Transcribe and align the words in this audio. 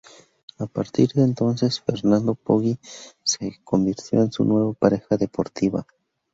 A 0.57 0.65
partir 0.65 1.09
de 1.13 1.21
entonces, 1.21 1.79
Fernando 1.79 2.33
Poggi 2.33 2.75
se 3.21 3.59
convirtió 3.63 4.21
en 4.23 4.31
su 4.31 4.43
nueva 4.43 4.73
pareja 4.73 5.15
deportiva. 5.15 5.85